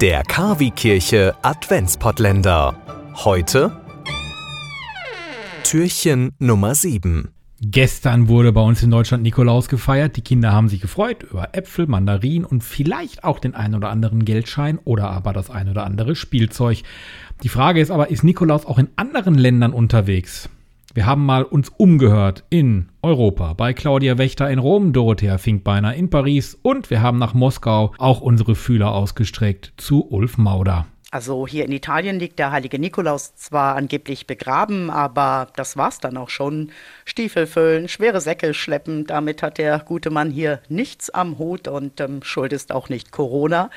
Der 0.00 0.22
Kavi-Kirche 0.22 1.34
Adventspottländer. 1.42 2.74
Heute 3.16 3.82
Türchen 5.62 6.32
Nummer 6.38 6.74
7. 6.74 7.28
Gestern 7.60 8.28
wurde 8.28 8.50
bei 8.50 8.62
uns 8.62 8.82
in 8.82 8.90
Deutschland 8.90 9.22
Nikolaus 9.22 9.68
gefeiert. 9.68 10.16
Die 10.16 10.22
Kinder 10.22 10.52
haben 10.52 10.70
sich 10.70 10.80
gefreut 10.80 11.22
über 11.24 11.54
Äpfel, 11.54 11.86
Mandarinen 11.86 12.46
und 12.46 12.64
vielleicht 12.64 13.24
auch 13.24 13.40
den 13.40 13.54
ein 13.54 13.74
oder 13.74 13.90
anderen 13.90 14.24
Geldschein 14.24 14.78
oder 14.84 15.10
aber 15.10 15.34
das 15.34 15.50
ein 15.50 15.68
oder 15.68 15.84
andere 15.84 16.16
Spielzeug. 16.16 16.78
Die 17.42 17.50
Frage 17.50 17.82
ist 17.82 17.90
aber, 17.90 18.08
ist 18.08 18.24
Nikolaus 18.24 18.64
auch 18.64 18.78
in 18.78 18.88
anderen 18.96 19.34
Ländern 19.34 19.74
unterwegs? 19.74 20.48
Wir 20.92 21.06
haben 21.06 21.24
mal 21.24 21.44
uns 21.44 21.68
umgehört 21.68 22.42
in 22.50 22.88
Europa, 23.00 23.52
bei 23.52 23.72
Claudia 23.72 24.18
Wächter 24.18 24.50
in 24.50 24.58
Rom, 24.58 24.92
Dorothea 24.92 25.38
Finkbeiner 25.38 25.94
in 25.94 26.10
Paris 26.10 26.58
und 26.62 26.90
wir 26.90 27.00
haben 27.00 27.18
nach 27.18 27.32
Moskau 27.32 27.92
auch 27.98 28.20
unsere 28.20 28.56
Fühler 28.56 28.92
ausgestreckt 28.92 29.72
zu 29.76 30.10
Ulf 30.10 30.36
Mauder. 30.36 30.88
Also 31.12 31.46
hier 31.46 31.64
in 31.64 31.70
Italien 31.70 32.18
liegt 32.18 32.40
der 32.40 32.50
heilige 32.50 32.80
Nikolaus 32.80 33.36
zwar 33.36 33.76
angeblich 33.76 34.26
begraben, 34.26 34.90
aber 34.90 35.46
das 35.54 35.76
war's 35.76 36.00
dann 36.00 36.16
auch 36.16 36.28
schon. 36.28 36.72
Stiefel 37.04 37.46
füllen, 37.46 37.88
schwere 37.88 38.20
Säcke 38.20 38.52
schleppen, 38.52 39.06
damit 39.06 39.44
hat 39.44 39.58
der 39.58 39.78
gute 39.78 40.10
Mann 40.10 40.32
hier 40.32 40.60
nichts 40.68 41.08
am 41.08 41.38
Hut 41.38 41.68
und 41.68 42.00
ähm, 42.00 42.24
schuld 42.24 42.52
ist 42.52 42.72
auch 42.72 42.88
nicht 42.88 43.12
Corona. 43.12 43.70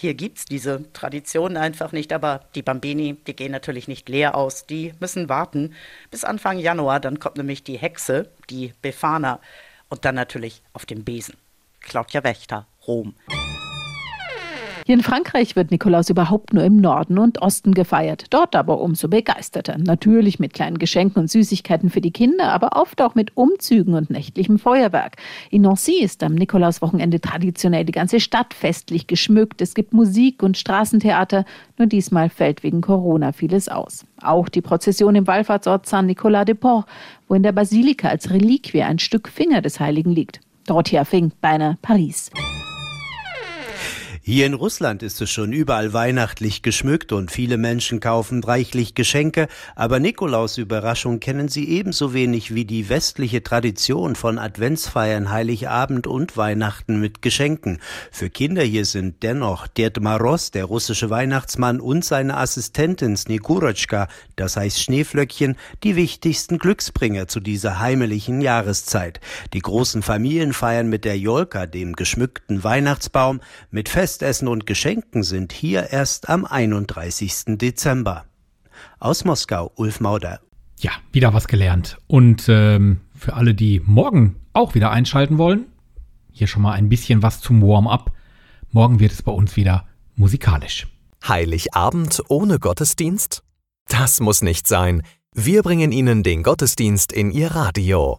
Hier 0.00 0.14
gibt 0.14 0.38
es 0.38 0.44
diese 0.44 0.92
Tradition 0.92 1.56
einfach 1.56 1.90
nicht, 1.90 2.12
aber 2.12 2.44
die 2.54 2.62
Bambini, 2.62 3.16
die 3.26 3.34
gehen 3.34 3.50
natürlich 3.50 3.88
nicht 3.88 4.08
leer 4.08 4.36
aus. 4.36 4.64
Die 4.64 4.94
müssen 5.00 5.28
warten 5.28 5.74
bis 6.12 6.22
Anfang 6.22 6.60
Januar. 6.60 7.00
Dann 7.00 7.18
kommt 7.18 7.36
nämlich 7.36 7.64
die 7.64 7.78
Hexe, 7.78 8.30
die 8.48 8.74
Befana. 8.80 9.40
Und 9.88 10.04
dann 10.04 10.14
natürlich 10.14 10.62
auf 10.72 10.86
dem 10.86 11.02
Besen. 11.02 11.34
Claudia 11.80 12.22
Wächter, 12.22 12.68
Rom. 12.86 13.16
Hier 14.88 14.94
in 14.94 15.02
Frankreich 15.02 15.54
wird 15.54 15.70
Nikolaus 15.70 16.08
überhaupt 16.08 16.54
nur 16.54 16.64
im 16.64 16.80
Norden 16.80 17.18
und 17.18 17.42
Osten 17.42 17.74
gefeiert, 17.74 18.24
dort 18.30 18.56
aber 18.56 18.80
umso 18.80 19.08
begeisterter. 19.08 19.76
Natürlich 19.76 20.38
mit 20.38 20.54
kleinen 20.54 20.78
Geschenken 20.78 21.20
und 21.20 21.30
Süßigkeiten 21.30 21.90
für 21.90 22.00
die 22.00 22.10
Kinder, 22.10 22.50
aber 22.50 22.74
oft 22.74 23.02
auch 23.02 23.14
mit 23.14 23.36
Umzügen 23.36 23.92
und 23.92 24.08
nächtlichem 24.08 24.58
Feuerwerk. 24.58 25.16
In 25.50 25.60
Nancy 25.60 26.00
ist 26.00 26.22
am 26.22 26.34
Nikolauswochenende 26.34 27.20
traditionell 27.20 27.84
die 27.84 27.92
ganze 27.92 28.18
Stadt 28.18 28.54
festlich 28.54 29.06
geschmückt. 29.06 29.60
Es 29.60 29.74
gibt 29.74 29.92
Musik 29.92 30.42
und 30.42 30.56
Straßentheater, 30.56 31.44
nur 31.76 31.86
diesmal 31.86 32.30
fällt 32.30 32.62
wegen 32.62 32.80
Corona 32.80 33.32
vieles 33.32 33.68
aus. 33.68 34.06
Auch 34.22 34.48
die 34.48 34.62
Prozession 34.62 35.16
im 35.16 35.26
Wallfahrtsort 35.26 35.84
Saint-Nicolas 35.84 36.46
de 36.46 36.54
Port, 36.54 36.86
wo 37.28 37.34
in 37.34 37.42
der 37.42 37.52
Basilika 37.52 38.08
als 38.08 38.30
Reliquie 38.30 38.84
ein 38.84 38.98
Stück 38.98 39.28
Finger 39.28 39.60
des 39.60 39.80
Heiligen 39.80 40.12
liegt. 40.12 40.40
Dorothea 40.66 41.04
Fink, 41.04 41.38
Beine, 41.42 41.76
Paris. 41.82 42.30
Hier 44.28 44.44
in 44.44 44.52
Russland 44.52 45.02
ist 45.02 45.22
es 45.22 45.30
schon 45.30 45.54
überall 45.54 45.94
weihnachtlich 45.94 46.60
geschmückt 46.60 47.12
und 47.12 47.30
viele 47.30 47.56
Menschen 47.56 47.98
kaufen 47.98 48.44
reichlich 48.44 48.94
Geschenke, 48.94 49.48
aber 49.74 50.00
Nikolaus 50.00 50.58
Überraschung 50.58 51.18
kennen 51.18 51.48
sie 51.48 51.66
ebenso 51.66 52.12
wenig 52.12 52.54
wie 52.54 52.66
die 52.66 52.90
westliche 52.90 53.42
Tradition 53.42 54.16
von 54.16 54.38
Adventsfeiern, 54.38 55.30
Heiligabend 55.30 56.06
und 56.06 56.36
Weihnachten 56.36 57.00
mit 57.00 57.22
Geschenken. 57.22 57.78
Für 58.12 58.28
Kinder 58.28 58.62
hier 58.62 58.84
sind 58.84 59.22
dennoch 59.22 59.66
Ded 59.66 59.98
Maros, 59.98 60.50
der 60.50 60.66
russische 60.66 61.08
Weihnachtsmann 61.08 61.80
und 61.80 62.04
seine 62.04 62.36
Assistentin 62.36 63.16
Snegurotschka, 63.16 64.08
das 64.36 64.58
heißt 64.58 64.82
Schneeflöckchen, 64.82 65.56
die 65.84 65.96
wichtigsten 65.96 66.58
Glücksbringer 66.58 67.28
zu 67.28 67.40
dieser 67.40 67.78
heimlichen 67.78 68.42
Jahreszeit. 68.42 69.20
Die 69.54 69.60
großen 69.60 70.02
Familien 70.02 70.52
feiern 70.52 70.90
mit 70.90 71.06
der 71.06 71.16
Jolka, 71.18 71.64
dem 71.64 71.94
geschmückten 71.94 72.62
Weihnachtsbaum, 72.62 73.40
mit 73.70 73.88
Fest 73.88 74.17
Festessen 74.18 74.48
und 74.48 74.66
Geschenken 74.66 75.22
sind 75.22 75.52
hier 75.52 75.92
erst 75.92 76.28
am 76.28 76.44
31. 76.44 77.56
Dezember. 77.56 78.24
Aus 78.98 79.24
Moskau, 79.24 79.70
Ulf 79.76 80.00
Mauder. 80.00 80.40
Ja, 80.80 80.90
wieder 81.12 81.34
was 81.34 81.46
gelernt. 81.46 81.98
Und 82.08 82.46
ähm, 82.48 82.98
für 83.14 83.34
alle, 83.34 83.54
die 83.54 83.80
morgen 83.84 84.34
auch 84.54 84.74
wieder 84.74 84.90
einschalten 84.90 85.38
wollen, 85.38 85.66
hier 86.32 86.48
schon 86.48 86.62
mal 86.62 86.72
ein 86.72 86.88
bisschen 86.88 87.22
was 87.22 87.40
zum 87.40 87.62
Warm-up. 87.62 88.10
Morgen 88.72 88.98
wird 88.98 89.12
es 89.12 89.22
bei 89.22 89.30
uns 89.30 89.54
wieder 89.54 89.86
musikalisch. 90.16 90.88
Heiligabend 91.22 92.20
ohne 92.28 92.58
Gottesdienst? 92.58 93.44
Das 93.86 94.18
muss 94.18 94.42
nicht 94.42 94.66
sein. 94.66 95.02
Wir 95.32 95.62
bringen 95.62 95.92
Ihnen 95.92 96.24
den 96.24 96.42
Gottesdienst 96.42 97.12
in 97.12 97.30
Ihr 97.30 97.52
Radio. 97.52 98.18